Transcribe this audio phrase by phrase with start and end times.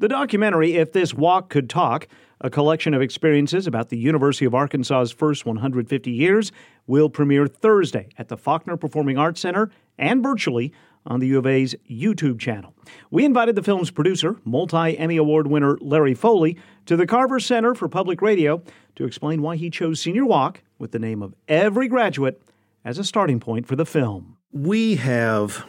[0.00, 2.06] The documentary, If This Walk Could Talk,
[2.40, 6.52] a collection of experiences about the University of Arkansas's first 150 years,
[6.86, 10.72] will premiere Thursday at the Faulkner Performing Arts Center and virtually
[11.04, 12.74] on the U of A's YouTube channel.
[13.10, 16.56] We invited the film's producer, multi Emmy Award winner Larry Foley,
[16.86, 18.62] to the Carver Center for Public Radio
[18.94, 22.40] to explain why he chose Senior Walk with the name of every graduate
[22.84, 24.36] as a starting point for the film.
[24.52, 25.66] We have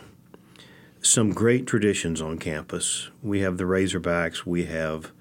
[1.02, 3.10] some great traditions on campus.
[3.24, 5.12] We have the Razorbacks, we have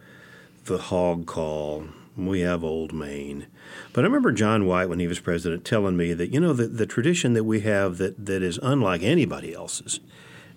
[0.64, 3.46] the Hog Call, we have Old Main.
[3.92, 6.66] But I remember John White, when he was president, telling me that, you know, the,
[6.66, 10.00] the tradition that we have that, that is unlike anybody else's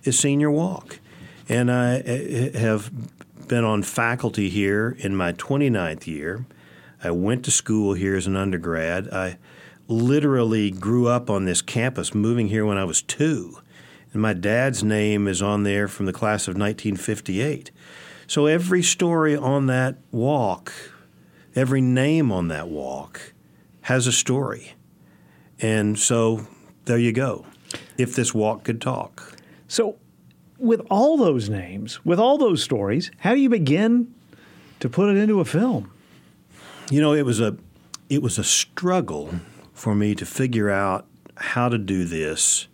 [0.03, 0.99] is Senior Walk.
[1.47, 2.91] And I eh, have
[3.47, 6.45] been on faculty here in my 29th year.
[7.03, 9.09] I went to school here as an undergrad.
[9.09, 9.37] I
[9.87, 13.57] literally grew up on this campus, moving here when I was two.
[14.13, 17.71] And my dad's name is on there from the class of 1958.
[18.27, 20.73] So every story on that walk,
[21.55, 23.33] every name on that walk
[23.81, 24.73] has a story.
[25.59, 26.47] And so
[26.85, 27.45] there you go.
[27.97, 29.37] If this walk could talk.
[29.67, 29.97] So,
[30.57, 34.13] with all those names, with all those stories, how do you begin
[34.79, 35.91] to put it into a film?
[36.91, 37.55] You know, it was a
[38.09, 39.33] it was a struggle
[39.73, 42.67] for me to figure out how to do this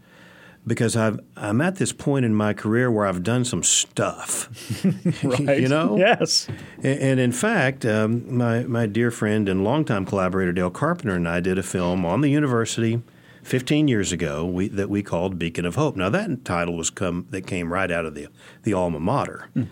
[0.68, 4.50] because I've, I'm at this point in my career where I've done some stuff.
[5.24, 5.60] right.
[5.60, 5.98] you know?
[5.98, 6.48] Yes.
[6.84, 11.28] And, and in fact, um, my, my dear friend and longtime collaborator Dale Carpenter and
[11.28, 13.02] I did a film on the university
[13.44, 15.96] 15 years ago we, that we called Beacon of Hope.
[15.96, 18.28] Now, that title was come that came right out of the,
[18.64, 19.50] the alma mater.
[19.56, 19.68] Mm.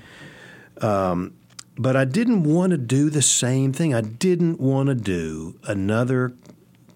[0.82, 1.34] Um,
[1.78, 3.94] but I didn't want to do the same thing.
[3.94, 6.34] I didn't want to do another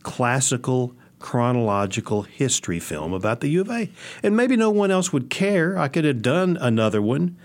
[0.03, 3.89] classical chronological history film about the U of A.
[4.23, 5.77] And maybe no one else would care.
[5.77, 7.37] I could have done another one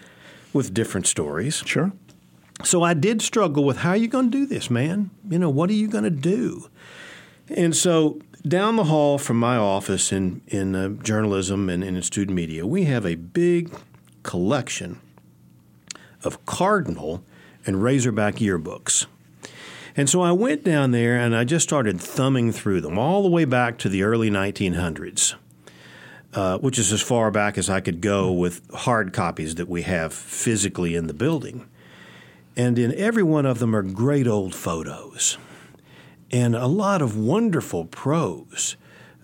[0.53, 1.63] with different stories.
[1.67, 1.93] Sure.
[2.63, 5.11] So I did struggle with how are you going to do this, man?
[5.29, 6.69] You know, what are you going to do?
[7.49, 12.03] And so down the hall from my office in, in uh, journalism and, and in
[12.03, 13.75] student media, we have a big
[14.23, 15.01] collection
[16.23, 17.25] of Cardinal
[17.67, 19.07] and Razorback yearbooks.
[19.97, 23.29] And so I went down there and I just started thumbing through them all the
[23.29, 25.35] way back to the early 1900s,
[26.33, 29.83] uh, which is as far back as I could go with hard copies that we
[29.83, 31.69] have physically in the building.
[32.57, 35.39] And in every one of them are great old photos
[36.31, 38.77] and a lot of wonderful prose,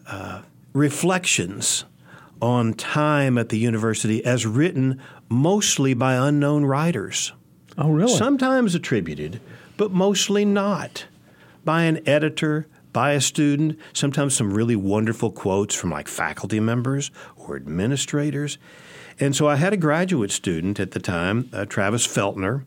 [0.06, 0.42] uh,
[0.72, 1.84] reflections
[2.41, 7.32] on time at the university as written mostly by unknown writers.
[7.76, 8.12] Oh, really?
[8.12, 9.41] Sometimes attributed
[9.80, 11.06] but mostly not.
[11.64, 17.10] By an editor, by a student, sometimes some really wonderful quotes from like faculty members
[17.34, 18.58] or administrators.
[19.18, 22.64] And so I had a graduate student at the time, uh, Travis Feltner,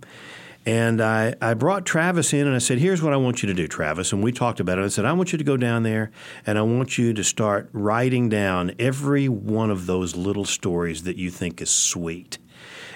[0.66, 3.54] and I, I brought Travis in and I said, Here's what I want you to
[3.54, 4.12] do, Travis.
[4.12, 4.84] And we talked about it.
[4.84, 6.10] I said, I want you to go down there
[6.48, 11.18] and I want you to start writing down every one of those little stories that
[11.18, 12.40] you think is sweet.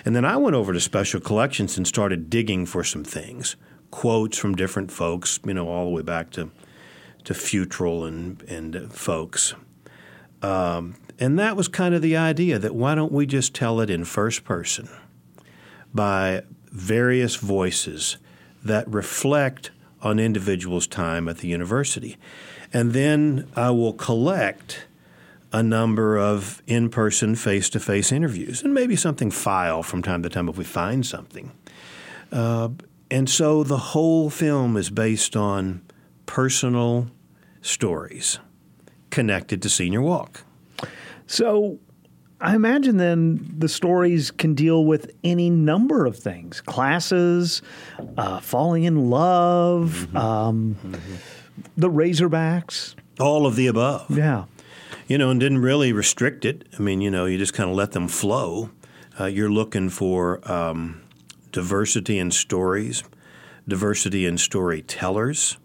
[0.08, 3.58] And then I went over to Special Collections and started digging for some things
[3.92, 6.50] quotes from different folks, you know, all the way back to
[7.26, 9.54] to Futrall and and folks.
[10.42, 13.90] Um, and that was kind of the idea that why don't we just tell it
[13.90, 14.88] in first person
[15.94, 18.16] by various voices
[18.64, 22.16] that reflect on individuals' time at the university.
[22.72, 24.87] And then I will collect
[25.52, 30.24] a number of in person, face to face interviews and maybe something file from time
[30.24, 31.52] to time if we find something.
[32.32, 32.70] Uh,
[33.10, 35.82] and so the whole film is based on
[36.26, 37.10] personal
[37.62, 38.40] stories
[39.10, 40.44] connected to Senior Walk.
[41.26, 41.80] So
[42.40, 47.62] I imagine then the stories can deal with any number of things classes,
[48.18, 50.18] uh, falling in love, mm-hmm.
[50.18, 51.16] Um, mm-hmm.
[51.78, 52.96] the Razorbacks.
[53.20, 54.16] All of the above.
[54.16, 54.46] Yeah.
[55.08, 56.68] You know, and didn't really restrict it.
[56.78, 58.70] I mean, you know, you just kind of let them flow.
[59.20, 60.40] Uh, you're looking for.
[60.52, 61.02] Um,
[61.58, 63.04] diversity in stories,
[63.68, 65.58] diversity in storytellers,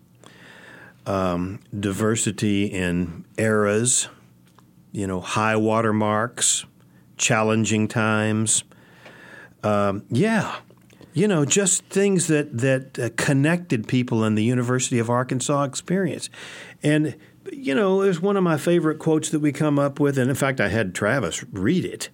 [1.06, 4.08] um, diversity in eras,
[4.90, 6.64] you know, high water marks,
[7.18, 8.64] challenging times.
[9.62, 10.56] Um, yeah,
[11.12, 16.30] you know, just things that that uh, connected people in the University of Arkansas experience,
[16.82, 17.14] and
[17.50, 20.36] you know, it's one of my favorite quotes that we come up with, and in
[20.36, 22.08] fact, I had Travis read it,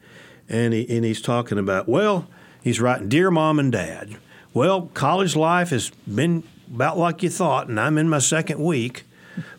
[0.48, 2.28] and he, and he's talking about well
[2.62, 4.16] He's writing, Dear Mom and Dad,
[4.52, 6.42] well, college life has been
[6.72, 9.04] about like you thought, and I'm in my second week,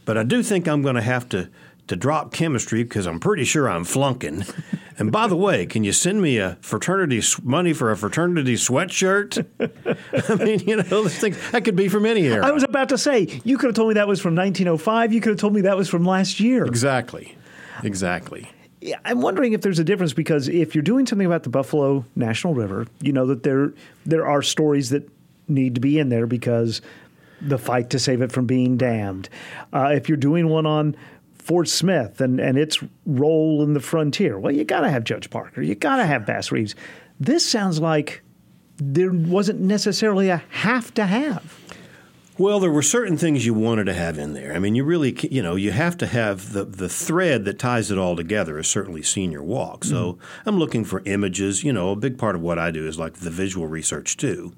[0.05, 1.49] but I do think I'm going to have to
[1.87, 4.45] to drop chemistry because I'm pretty sure I'm flunking.
[4.99, 9.45] And by the way, can you send me a fraternity money for a fraternity sweatshirt?
[10.29, 12.45] I mean, you know, this thing that could be from any era.
[12.45, 15.13] I was about to say you could have told me that was from 1905.
[15.13, 16.65] You could have told me that was from last year.
[16.65, 17.37] Exactly,
[17.81, 18.51] exactly.
[19.05, 22.53] I'm wondering if there's a difference because if you're doing something about the Buffalo National
[22.53, 23.73] River, you know that there
[24.05, 25.09] there are stories that
[25.47, 26.81] need to be in there because
[27.41, 29.29] the fight to save it from being dammed.
[29.73, 30.95] Uh, if you're doing one on
[31.49, 35.31] Fort Smith and, and its role in the frontier, well, you got to have Judge
[35.31, 35.63] Parker.
[35.63, 36.75] You got to have Bass Reeves.
[37.19, 38.21] This sounds like
[38.77, 41.59] there wasn't necessarily a have to have.
[42.37, 44.53] Well, there were certain things you wanted to have in there.
[44.53, 47.89] I mean, you really, you know, you have to have the, the thread that ties
[47.89, 49.83] it all together is certainly senior walk.
[49.85, 50.19] So mm.
[50.45, 51.63] I'm looking for images.
[51.63, 54.53] You know, a big part of what I do is like the visual research too.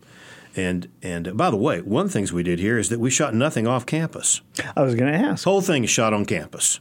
[0.56, 3.10] And and by the way, one of the things we did here is that we
[3.10, 4.42] shot nothing off campus.
[4.76, 5.46] I was going to ask.
[5.46, 6.80] Whole thing is shot on campus.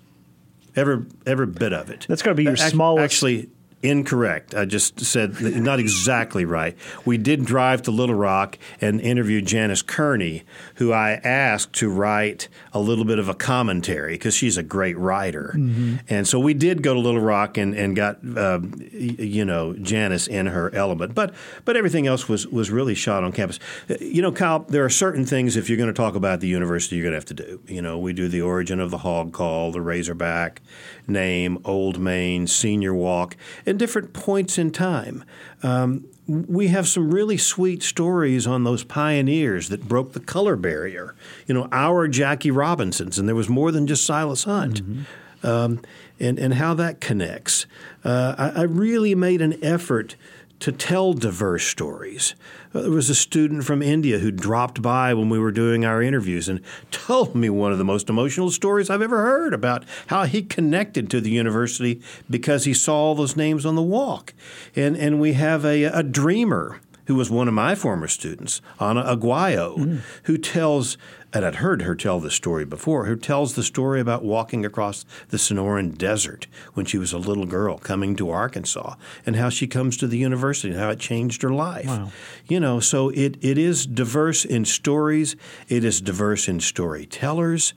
[0.74, 2.06] Every every bit of it.
[2.08, 3.04] That's going to be your smallest.
[3.04, 3.48] Actually,
[3.82, 4.54] Incorrect.
[4.54, 6.76] I just said not exactly right.
[7.06, 10.42] We did drive to Little Rock and interview Janis Kearney,
[10.74, 14.98] who I asked to write a little bit of a commentary because she's a great
[14.98, 15.54] writer.
[15.56, 15.96] Mm-hmm.
[16.10, 18.60] And so we did go to Little Rock and, and got uh,
[18.92, 21.14] you know Janice in her element.
[21.14, 21.34] But
[21.64, 23.58] but everything else was was really shot on campus.
[23.98, 26.96] You know, Kyle, there are certain things if you're going to talk about the university,
[26.96, 27.60] you're going to have to do.
[27.66, 30.60] You know, we do the origin of the hog call, the Razorback
[31.06, 33.36] name, Old Main, Senior Walk
[33.70, 35.24] in different points in time.
[35.62, 41.14] Um, we have some really sweet stories on those pioneers that broke the color barrier.
[41.46, 44.82] You know, our Jackie Robinsons, and there was more than just Silas Hunt.
[44.82, 45.46] Mm-hmm.
[45.46, 45.80] Um,
[46.18, 47.64] and, and how that connects.
[48.04, 50.16] Uh, I, I really made an effort
[50.58, 52.34] to tell diverse stories.
[52.72, 56.02] Uh, there was a student from India who dropped by when we were doing our
[56.02, 60.24] interviews and told me one of the most emotional stories I've ever heard about how
[60.24, 64.34] he connected to the university because he saw all those names on the walk.
[64.76, 69.02] And, and we have a, a dreamer who was one of my former students, Ana
[69.02, 70.00] Aguayo, mm.
[70.26, 70.96] who tells
[71.32, 75.04] and I'd heard her tell this story before, who tells the story about walking across
[75.30, 78.94] the Sonoran Desert when she was a little girl coming to Arkansas
[79.26, 81.86] and how she comes to the university and how it changed her life.
[81.86, 82.12] Wow.
[82.46, 85.34] You know, so it, it is diverse in stories,
[85.68, 87.74] it is diverse in storytellers.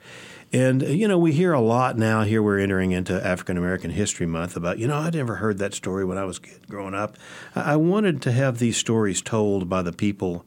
[0.53, 4.27] And, you know, we hear a lot now, here we're entering into African American History
[4.27, 7.17] Month, about, you know, I'd never heard that story when I was kid, growing up.
[7.55, 10.45] I wanted to have these stories told by the people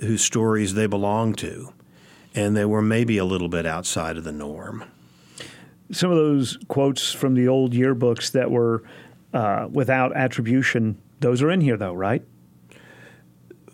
[0.00, 1.74] whose stories they belong to
[2.36, 4.84] and they were maybe a little bit outside of the norm.
[5.90, 8.82] Some of those quotes from the old yearbooks that were
[9.32, 12.22] uh, without attribution, those are in here, though, right?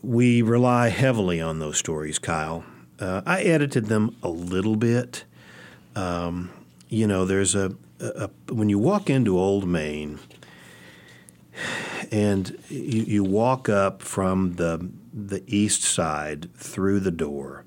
[0.00, 2.64] We rely heavily on those stories, Kyle.
[3.00, 5.25] Uh, I edited them a little bit.
[5.94, 6.50] Um,
[6.88, 10.18] you know, there's a, a, a, when you walk into Old Main
[12.10, 17.64] and you, you walk up from the the east side through the door,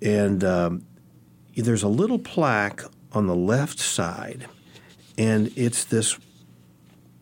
[0.00, 0.86] and um,
[1.56, 2.82] there's a little plaque
[3.12, 4.46] on the left side,
[5.18, 6.18] and it's this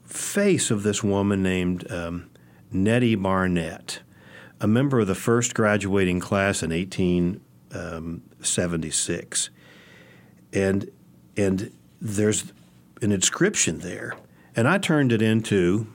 [0.04, 2.28] face of this woman named um,
[2.72, 4.00] Nettie Barnett,
[4.60, 9.50] a member of the first graduating class in 1876.
[10.52, 10.90] And,
[11.36, 12.52] and there's
[13.02, 14.14] an inscription there.
[14.56, 15.86] And I turned it into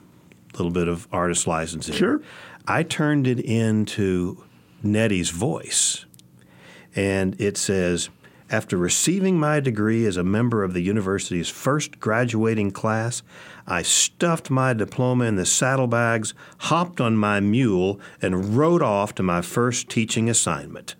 [0.54, 1.96] a little bit of artist license here.
[1.96, 2.22] Sure.
[2.66, 4.44] I turned it into
[4.82, 6.06] Nettie's voice
[6.94, 8.08] and it says,
[8.48, 13.22] after receiving my degree as a member of the university's first graduating class,
[13.66, 19.22] I stuffed my diploma in the saddlebags, hopped on my mule, and rode off to
[19.24, 20.94] my first teaching assignment.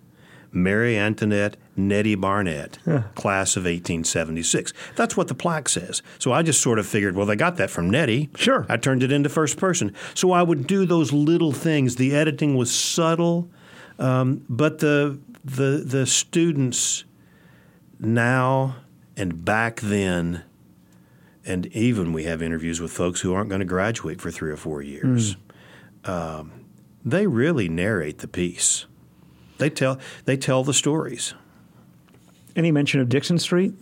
[0.51, 2.79] Mary Antoinette Nettie Barnett,
[3.15, 4.73] class of 1876.
[4.95, 6.01] That's what the plaque says.
[6.19, 8.29] So I just sort of figured, well, they got that from Nettie.
[8.35, 8.65] Sure.
[8.67, 9.93] I turned it into first person.
[10.13, 11.95] So I would do those little things.
[11.95, 13.49] The editing was subtle,
[13.99, 17.05] um, but the the the students
[17.99, 18.75] now
[19.15, 20.43] and back then
[21.47, 24.57] and even we have interviews with folks who aren't going to graduate for three or
[24.57, 25.37] four years.
[26.03, 26.09] Mm.
[26.09, 26.51] Um,
[27.05, 28.85] they really narrate the piece.
[29.57, 31.33] They tell they tell the stories.
[32.57, 33.73] Any mention of Dixon Street?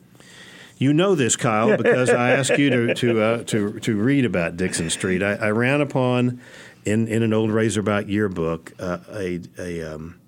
[0.77, 4.57] You know this, Kyle, because I asked you to to uh, to to read about
[4.57, 5.23] Dixon Street.
[5.23, 6.41] I, I, ran upon
[6.83, 10.19] in in an old Razorback yearbook uh, a a um,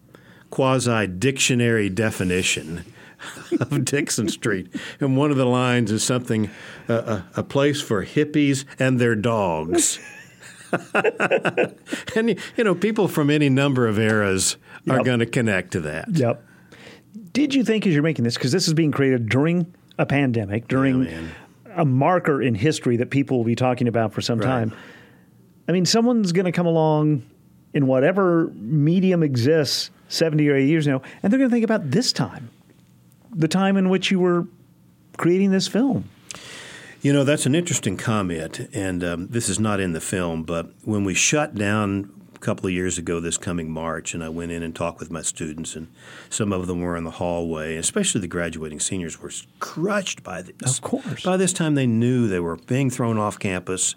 [0.50, 2.86] quasi dictionary definition
[3.60, 4.74] of Dixon Street.
[5.00, 6.50] And one of the lines is something
[6.88, 10.00] uh, a, a place for hippies and their dogs.
[12.16, 15.00] and, you know, people from any number of eras yep.
[15.00, 16.10] are going to connect to that.
[16.12, 16.44] Yep.
[17.38, 20.67] Did you think as you're making this, because this is being created during a pandemic,
[20.67, 21.03] during.
[21.06, 21.22] Yeah,
[21.75, 24.48] a marker in history that people will be talking about for some Right.
[24.48, 24.74] time.
[25.67, 27.22] I mean, someone's going to come along
[27.74, 31.91] in whatever medium exists 70 or 80 years now, and they're going to think about
[31.91, 32.50] this time,
[33.32, 34.48] the time in which you were
[35.17, 36.06] creating this film.
[37.03, 40.72] You know, that's an interesting comment, and um, this is not in the film, but
[40.84, 44.63] when we shut down couple of years ago this coming March, and I went in
[44.63, 45.88] and talked with my students, and
[46.29, 50.77] some of them were in the hallway, especially the graduating seniors were crushed by this.
[50.77, 51.24] Of course.
[51.24, 53.96] By this time, they knew they were being thrown off campus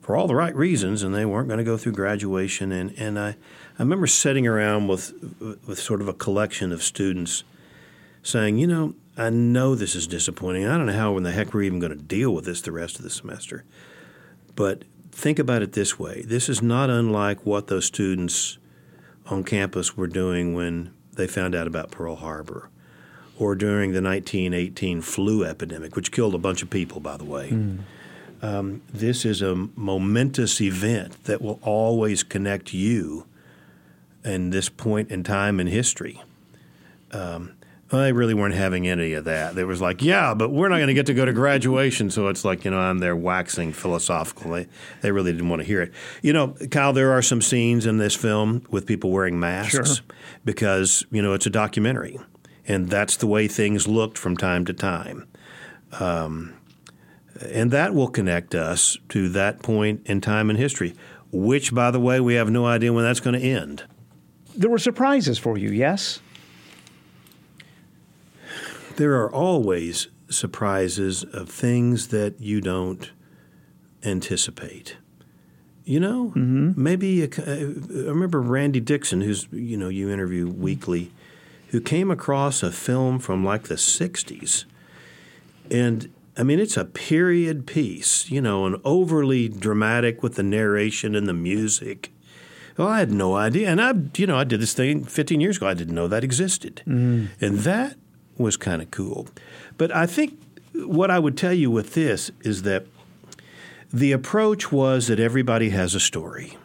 [0.00, 2.72] for all the right reasons, and they weren't going to go through graduation.
[2.72, 5.12] And, and I, I remember sitting around with,
[5.66, 7.42] with sort of a collection of students
[8.22, 10.66] saying, you know, I know this is disappointing.
[10.66, 12.72] I don't know how in the heck we're even going to deal with this the
[12.72, 13.64] rest of the semester.
[14.54, 14.82] But
[15.14, 18.58] think about it this way this is not unlike what those students
[19.26, 22.68] on campus were doing when they found out about Pearl Harbor
[23.38, 27.48] or during the 1918 flu epidemic, which killed a bunch of people, by the way.
[28.42, 33.26] Um, this is a momentous event that will always connect you
[34.22, 36.22] and this point in time in history.
[37.12, 37.52] Um,
[37.90, 39.54] they really weren't having any of that.
[39.54, 42.10] They was like, yeah, but we're not going to get to go to graduation.
[42.10, 44.52] So it's like, you know, I'm there waxing philosophical.
[44.52, 44.66] They,
[45.02, 45.92] they really didn't want to hear it.
[46.22, 50.04] You know, Kyle, there are some scenes in this film with people wearing masks Sure.
[50.44, 52.18] because, you know, it's a documentary.
[52.66, 55.28] And that's the way things looked from time to time.
[56.00, 56.54] Um,
[57.50, 60.94] and that will connect us to that point in time in history,
[61.30, 63.84] which, by the way, we have no idea when that's going to end.
[64.56, 66.20] There were surprises for you, yes?
[68.96, 73.10] There are always surprises of things that you don't
[74.04, 74.96] anticipate.
[75.84, 76.82] You know, mm-hmm.
[76.82, 81.12] maybe a, uh, I remember Randy Dixon, who's you know you interview weekly,
[81.68, 84.64] who came across a film from like the '60s,
[85.70, 91.14] and I mean it's a period piece, you know, and overly dramatic with the narration
[91.14, 92.10] and the music.
[92.78, 95.58] Well, I had no idea, and I, you know, I did this thing 15 years
[95.58, 95.68] ago.
[95.68, 97.26] I didn't know that existed, mm-hmm.
[97.44, 97.96] and that
[98.38, 99.28] was kind of cool.
[99.78, 100.40] But I think
[100.74, 102.86] what I would tell you with this is that
[103.92, 106.56] the approach was that everybody has a story,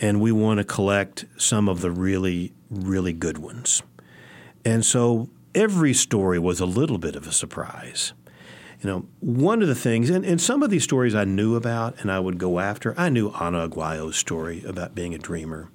[0.00, 3.82] and we want to collect some of the really, really good ones.
[4.64, 8.14] And so every story was a little bit of a surprise.
[8.80, 12.00] You know, one of the things, and, and some of these stories I knew about
[12.00, 12.98] and I would go after.
[12.98, 15.68] I knew Ana Aguayo's story about being a dreamer.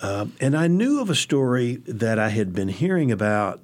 [0.00, 3.60] Uh, and I knew of a story that I had been hearing about,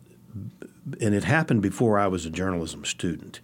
[1.01, 3.41] and it happened before I was a journalism student.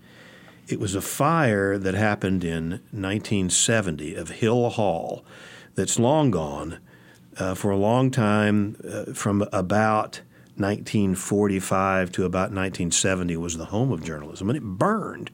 [0.68, 5.24] It was a fire that happened in 1970 of Hill Hall
[5.74, 6.78] that's long gone.
[7.38, 10.22] Uh, for a long time, uh, from about
[10.56, 15.30] 1945 to about 1970, was the home of journalism, and it burned.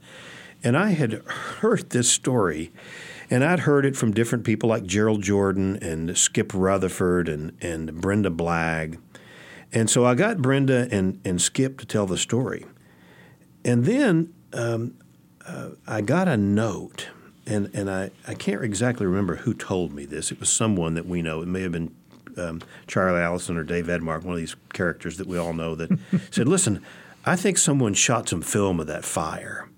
[0.63, 2.71] And I had heard this story,
[3.31, 8.01] and I'd heard it from different people like Gerald Jordan and Skip Rutherford and, and
[8.01, 8.99] Brenda Blagg.
[9.75, 12.65] And so I got Brenda and, and Skip to tell the story.
[13.65, 14.95] And then um,
[15.45, 17.09] uh, I got a note,
[17.45, 20.31] and, and I, I can't exactly remember who told me this.
[20.31, 21.43] It was someone that we know.
[21.43, 21.95] It may have been
[22.37, 25.99] um, Charlie Allison or Dave Edmark, one of these characters that we all know, that
[26.31, 26.81] said, Listen,
[27.25, 29.69] I think someone shot some film of that fire.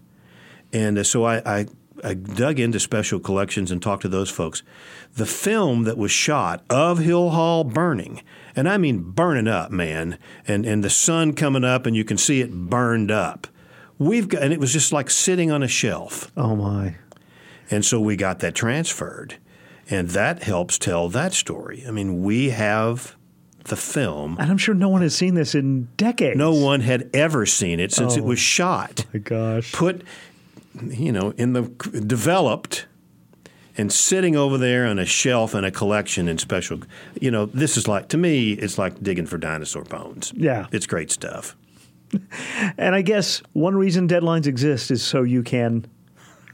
[0.74, 1.66] And uh, so I, I,
[2.04, 4.62] I dug into special collections and talked to those folks.
[5.14, 8.22] The film that was shot of Hill Hall burning,
[8.54, 12.18] and I mean burning up, man, and, and the sun coming up, and you can
[12.18, 13.46] see it burned up.
[13.98, 16.30] We've got, and it was just like sitting on a shelf.
[16.36, 16.96] Oh, my.
[17.70, 19.36] And so we got that transferred.
[19.88, 21.84] And that helps tell that story.
[21.86, 23.16] I mean, we have
[23.64, 24.36] the film.
[24.38, 26.36] And I'm sure no one has seen this in decades.
[26.36, 28.24] No one had ever seen it since it Oh.
[28.24, 29.06] was shot.
[29.14, 29.72] my gosh.
[29.72, 30.02] Put,
[30.82, 31.62] you know, in the
[32.06, 32.86] developed
[33.78, 36.80] and sitting over there on a shelf in a collection in special.
[37.20, 40.32] You know, this is like to me, it's like digging for dinosaur bones.
[40.36, 40.66] Yeah.
[40.72, 41.56] it's great stuff.
[42.78, 45.86] And I guess one reason deadlines exist is so you can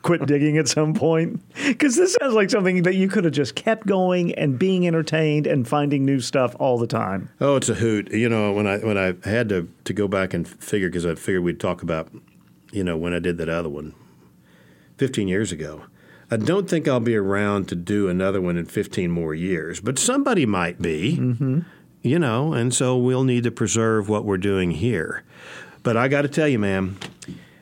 [0.00, 1.40] quit digging at some point.
[1.66, 5.46] Because this sounds like something that you could have just kept going and being entertained
[5.46, 7.28] and finding new stuff all the time.
[7.40, 8.10] Oh, it's a hoot.
[8.12, 11.14] You know, when I when I had to to go back and figure because I
[11.14, 12.08] figured we'd talk about,
[12.72, 13.94] you know, when I did that other one,
[15.02, 15.82] fifteen years ago.
[16.30, 19.98] I don't think I'll be around to do another one in fifteen more years, but
[19.98, 21.16] somebody might be.
[21.18, 21.60] Mm-hmm.
[22.02, 25.24] You know, and so we'll need to preserve what we're doing here.
[25.82, 26.98] But I got to tell you, ma'am,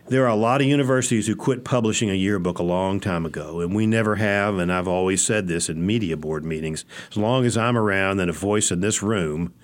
[0.08, 3.60] there are a lot of universities who quit publishing a yearbook a long time ago,
[3.60, 4.58] and we never have.
[4.58, 8.28] And I've always said this in media board meetings: as long as I'm around and
[8.28, 9.54] a voice in this room,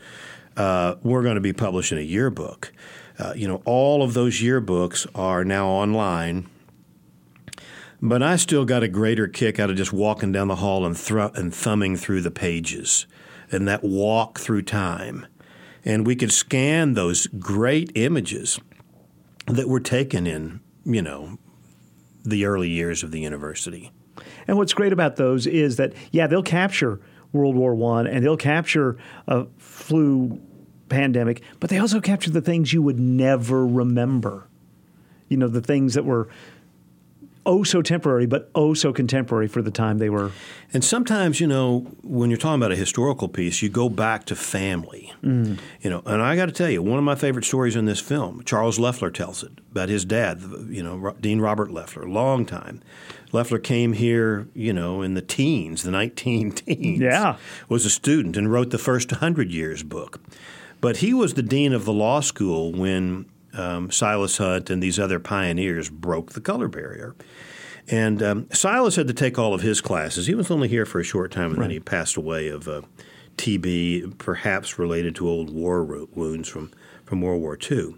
[0.56, 2.73] uh, we're going to be publishing a yearbook.
[3.18, 6.47] Uh, you know, all of those yearbooks are now online,
[8.00, 10.97] But I still got a greater kick out of just walking down the hall and,
[10.97, 13.07] thr- and thumbing through the pages
[13.50, 15.26] and that walk through time.
[15.85, 18.61] And we could scan those great images
[19.47, 21.38] that were taken in, you know,
[22.25, 23.93] the early years of the university.
[24.49, 27.00] And what's great about those is that, yeah, they'll capture
[27.33, 28.99] World War One and they'll capture
[29.29, 30.41] a flu
[30.88, 34.49] pandemic, but they also capture the things you would never remember.
[35.29, 36.29] You know, the things that were
[37.47, 40.33] oh so temporary, but oh so contemporary for the time they were.
[40.73, 44.37] And sometimes, you know, when you're talking about a historical piece, you go back to
[44.37, 45.15] family.
[45.23, 45.59] Mm.
[45.81, 48.00] You know, and I got to tell you, one of my favorite stories in this
[48.00, 50.43] film, Charles Leflar tells it about his dad.
[50.69, 52.83] You know, Dean Robert Leflar, long time.
[53.33, 57.00] Leflar came here, you know, in the teens, the 19 teens.
[57.00, 57.37] Yeah,
[57.69, 60.21] was a student and wrote the first hundred years book.
[60.81, 63.26] But he was the dean of the law school when
[63.57, 67.15] um, Silas Hunt and these other pioneers broke the color barrier.
[67.89, 70.27] And um, Silas had to take all of his classes.
[70.27, 71.65] He was only here for a short time, and right.
[71.65, 72.83] then he passed away of uh,
[73.37, 76.73] TB, perhaps related to old war wounds from,
[77.05, 77.95] from World War II.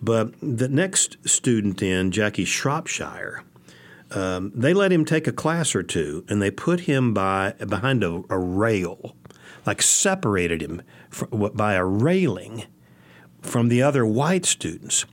[0.00, 3.42] But the next student in, Jackie Shropshire,
[4.12, 8.02] um, they let him take a class or two, and they put him by behind
[8.04, 9.14] a, a rail,
[9.66, 12.64] like separated him from, by a railing
[13.42, 15.04] from the other white students.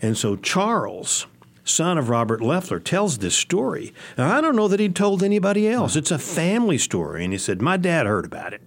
[0.00, 1.26] And so Charles,
[1.64, 3.92] son of Robert Leflar, tells this story.
[4.18, 5.96] Now, I don't know that he'd told anybody else.
[5.96, 7.24] It's a family story.
[7.24, 8.62] And he said, My dad heard about it.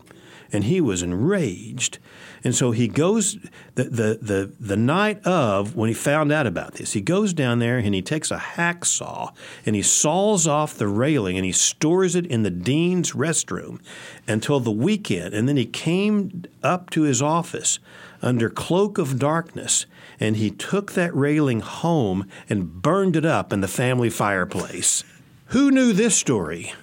[0.51, 2.00] And he was enraged.
[2.44, 3.38] And so he goes
[3.75, 7.60] the, the, the, the night of when he found out about this, he goes down
[7.60, 9.34] there and he takes a hacksaw
[9.65, 13.79] and he saws off the railing and he stores it in the dean's restroom
[14.27, 15.34] until the weekend.
[15.34, 17.79] And then he came up to his office
[18.22, 19.86] under cloak of darkness,
[20.20, 25.03] and he took that railing home and burned it up in the family fireplace.
[25.48, 26.74] Who knew this story?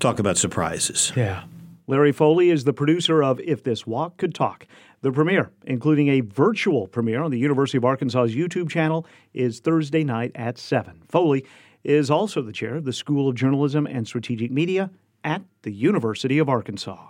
[0.00, 1.12] Talk about surprises.
[1.14, 1.44] Yeah.
[1.88, 4.66] Larry Foley is the producer of If This Walk Could Talk.
[5.02, 10.02] The premiere, including a virtual premiere on the University of Arkansas's YouTube channel, is Thursday
[10.02, 11.02] night at 7.
[11.08, 11.46] Foley
[11.84, 14.90] is also the chair of the School of Journalism and Strategic Media
[15.22, 17.04] at the University of Arkansas.